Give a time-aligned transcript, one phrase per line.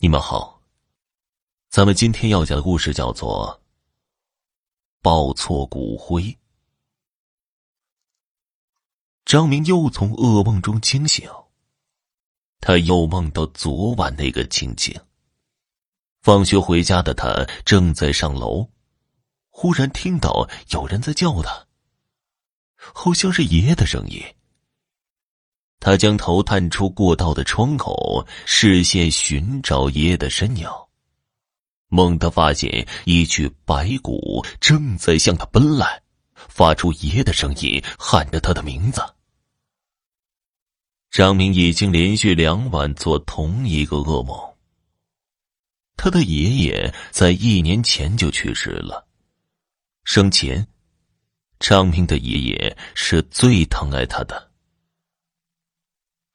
[0.00, 0.62] 你们好，
[1.70, 3.60] 咱们今天要讲的故事叫做
[5.02, 6.22] 《抱错骨灰》。
[9.24, 11.28] 张明又从噩梦中惊醒，
[12.60, 14.94] 他又梦到昨晚那个情景。
[16.20, 18.70] 放学回家的他正在上楼，
[19.48, 21.66] 忽然听到有人在叫他，
[22.76, 24.22] 好像是爷爷的声音。
[25.80, 30.68] 他将头探出过道的窗口，视线寻找爷爷的身影。
[31.88, 36.02] 猛地发现一具白骨正在向他奔来，
[36.34, 39.00] 发出爷爷的声音，喊着他的名字。
[41.10, 44.38] 张明已经连续两晚做同一个噩梦。
[45.96, 49.06] 他的爷爷在一年前就去世了。
[50.04, 50.66] 生前，
[51.58, 54.47] 张明的爷爷是最疼爱他的。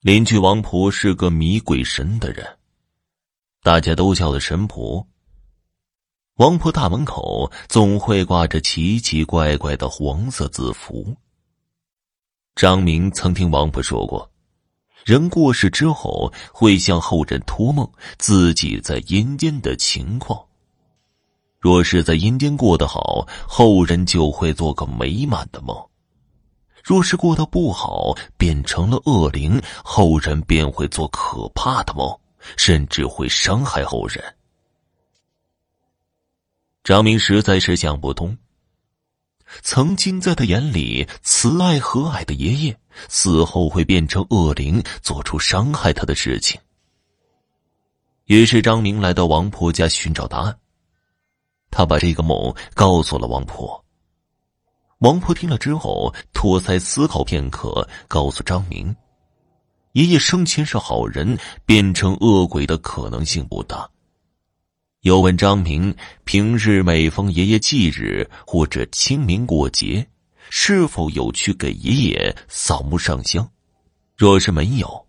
[0.00, 2.46] 邻居王婆是个迷鬼神的人，
[3.64, 5.04] 大家都叫她神婆。
[6.36, 11.16] 王婆大门口总会挂着奇奇怪怪的黄色字符。
[12.54, 14.30] 张明曾听王婆说过，
[15.04, 20.40] 人过世之后会向后人托梦自己在阴间的情况。
[21.58, 25.76] 若是在阴间过得好，后人就会做个美满的梦。
[26.88, 32.18] 若是过得不好，变成了恶灵，后人便会做可怕的梦，
[32.56, 34.24] 甚至会伤害后人。
[36.82, 38.34] 张明实在是想不通，
[39.60, 46.58] 曾经在他眼里慈爱和蔼的爷爷，死后会变成恶灵，做出伤害他的事情。
[48.24, 50.58] 于是张明来到王婆家寻找答案，
[51.70, 53.84] 他把这个梦告诉了王婆。
[54.98, 58.94] 王婆听了之后，托腮思考片刻，告诉张明
[59.92, 63.88] ：“爷爷生前是好人，变成恶鬼的可能性不大。”
[65.02, 65.94] 又问张明
[66.26, 70.04] ：“平日每逢爷爷忌日或者清明过节，
[70.50, 73.48] 是否有去给爷爷扫墓上香？
[74.16, 75.06] 若是没有，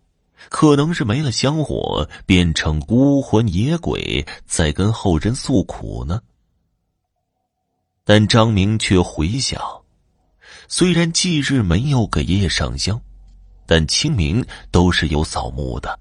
[0.48, 6.20] 可能是没了香火，变成孤魂野鬼，在跟后人诉苦呢？”
[8.06, 9.60] 但张明却回想。
[10.72, 12.98] 虽然忌日没有给爷爷上香，
[13.66, 15.98] 但清明都是有扫墓的。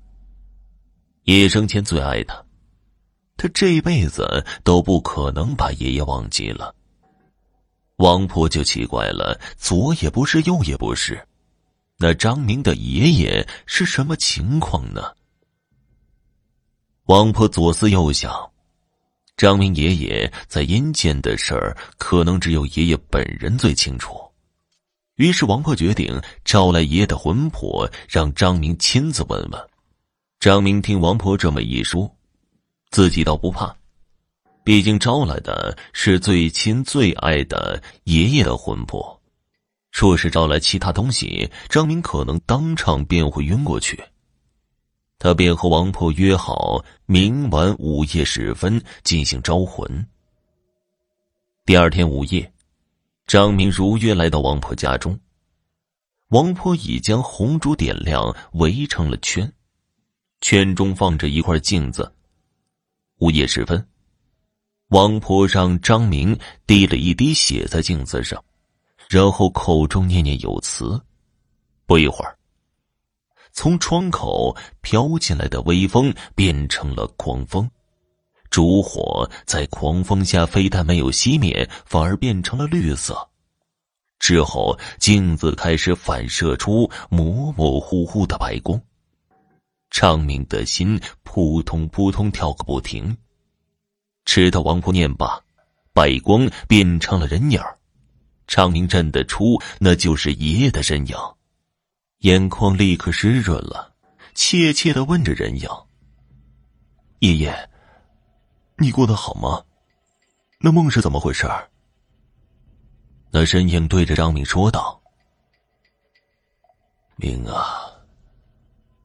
[1.24, 2.46] 爷爷生前最爱他，
[3.36, 6.74] 他这辈子都不可能把爷爷忘记了。
[7.96, 11.28] 王婆就奇怪了，左也不是，右也不是，
[11.98, 15.02] 那张明的爷爷是什么情况呢？
[17.06, 18.32] 王婆左思右想，
[19.36, 24.29] 张明爷爷在阴间的事儿，可能只有爷爷本人最清楚。
[25.20, 29.70] 于是，王婆决定招来爷爷的魂魄，让张明亲自问问。
[30.40, 32.10] 张明听王婆这么一说，
[32.90, 33.76] 自己倒不怕，
[34.64, 39.22] 毕竟招来的是最亲最爱的爷爷的魂魄。
[39.92, 44.02] 若是招来其他东西，张明可能当场便会晕过去。
[45.18, 50.08] 他便和王婆约好，明晚午夜时分进行招魂。
[51.66, 52.50] 第二天午夜。
[53.30, 55.20] 张明如约来到王婆家中，
[56.30, 59.54] 王婆已将红烛点亮，围成了圈，
[60.42, 62.12] 圈中放着一块镜子。
[63.20, 63.88] 午夜时分，
[64.88, 66.36] 王婆让张明
[66.66, 68.44] 滴了一滴血在镜子上，
[69.08, 71.00] 然后口中念念有词。
[71.86, 72.36] 不一会儿，
[73.52, 77.70] 从窗口飘进来的微风变成了狂风。
[78.50, 83.30] 烛火在狂风下，非但没有熄灭，反而变成了绿色。
[84.18, 88.82] 之后，镜子开始反射出模模糊糊的白光。
[89.90, 93.16] 张明的心扑通扑通跳个不停。
[94.26, 95.40] 直到王婆念罢，
[95.94, 97.62] 白光变成了人影
[98.46, 101.16] 张明认得出那就是爷爷的身影，
[102.20, 103.94] 眼眶立刻湿润了，
[104.34, 105.68] 怯怯的问着人影
[107.20, 107.70] ：“爷爷。”
[108.82, 109.64] 你过得好吗？
[110.62, 111.46] 那梦是怎么回事？
[113.30, 115.00] 那身影对着张明说道
[117.18, 117.92] ：“明啊，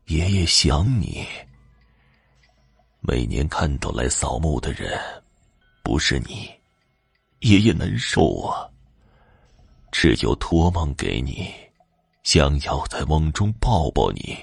[0.06, 1.26] 爷爷想你。
[3.00, 4.98] 每年看到来扫墓的人，
[5.82, 6.48] 不是你，
[7.40, 8.70] 爷爷难受啊。
[9.90, 11.52] 只有托梦给你，
[12.22, 14.38] 想要在梦中抱抱你。”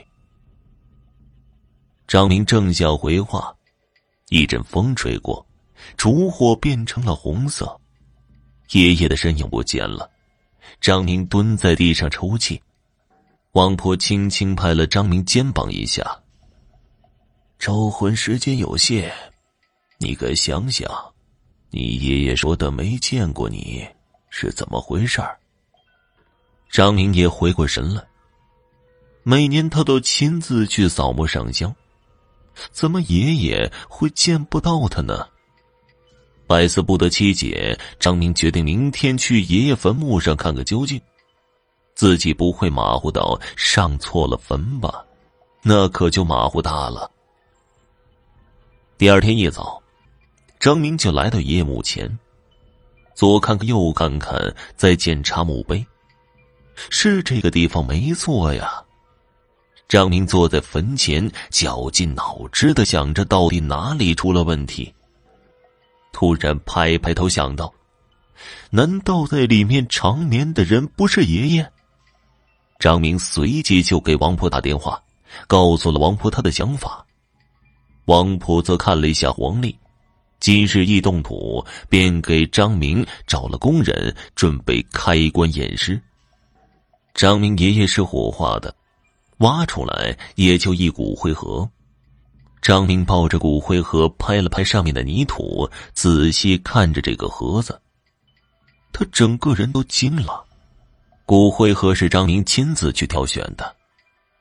[2.06, 3.56] 张明正想回话。
[4.32, 5.46] 一阵风吹过，
[5.98, 7.78] 烛火变成了红色，
[8.70, 10.10] 爷爷的身影不见了。
[10.80, 12.62] 张明蹲在地上抽泣，
[13.52, 16.02] 王婆轻轻拍了张明肩膀一下。
[17.60, 19.14] 招魂时间有限，
[19.98, 20.90] 你可想想，
[21.70, 23.86] 你爷爷说的没见过你
[24.30, 25.38] 是怎么回事儿？
[26.72, 28.02] 张明也回过神来。
[29.24, 31.76] 每年他都亲自去扫墓上香，
[32.72, 35.28] 怎么爷爷会见不到他呢？
[36.48, 41.00] 百思不得其解，张明决定明天去爷爷坟墓上看个究竟。
[41.96, 45.06] 自己不会马虎到上错了坟吧？
[45.62, 47.10] 那可就马虎大了。
[48.98, 49.82] 第二天一早，
[50.60, 52.20] 张明就来到爷爷墓前，
[53.14, 55.86] 左看看右看看，在检查墓碑。
[56.90, 58.84] 是这个地方没错呀。
[59.92, 64.90] 张明坐在坟前，绞尽脑汁的想着到底哪里出了问题。
[66.14, 67.74] 突然拍拍头，想到：
[68.70, 71.70] 难道在里面长眠的人不是爷爷？
[72.80, 74.98] 张明随即就给王婆打电话，
[75.46, 77.06] 告诉了王婆他的想法。
[78.06, 79.78] 王婆则看了一下黄历，
[80.40, 86.02] 今日易动土，便给张明找了工人，准备开棺验尸。
[87.14, 88.74] 张明爷爷是火化的，
[89.42, 91.70] 挖出来也就一骨灰盒。
[92.62, 97.80] 张明抱着骨灰盒，拍了拍上面的泥土，仔细看着这个盒子，
[98.94, 100.44] 他整个人都惊了。
[101.26, 103.76] 骨灰盒是张明亲自去挑选的，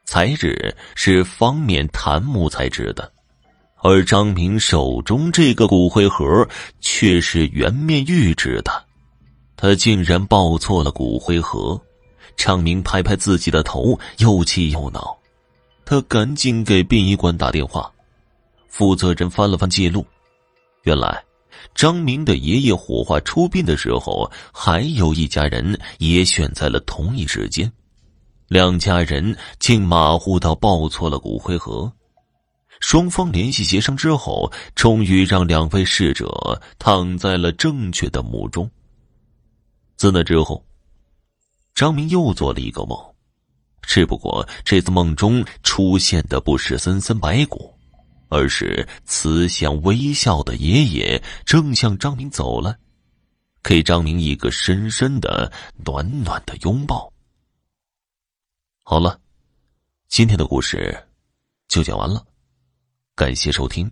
[0.05, 3.11] 材质是方面檀木材质的，
[3.83, 6.47] 而张明手中这个骨灰盒
[6.81, 8.85] 却是圆面玉制的，
[9.57, 11.81] 他竟然抱错了骨灰盒。
[12.37, 15.19] 张明拍拍自己的头，又气又恼，
[15.85, 17.91] 他赶紧给殡仪馆打电话，
[18.69, 20.05] 负责人翻了翻记录，
[20.83, 21.23] 原来。
[21.75, 27.71] 张明的爷爷火化出殡的时候，还有一家人也选在了同一时间，
[28.49, 31.93] 两家人竟马虎到抱错了骨灰盒。
[32.81, 38.69] 双方联系协商之后，终于让两位逝者躺在了正确的墓中。
[39.97, 40.65] 自那之后，
[41.81, 42.95] 张明又做了一个梦，
[43.81, 47.75] 只不过这次梦中出现的不是森森白骨。
[48.29, 52.77] 而是慈祥微笑的爷爷正向张明走了，
[53.63, 55.51] 给张明一个深深的、
[55.83, 57.11] 暖暖的拥抱。
[58.85, 59.19] 好了，
[60.07, 61.09] 今天的故事
[61.67, 62.23] 就讲完了，
[63.17, 63.91] 感谢收听。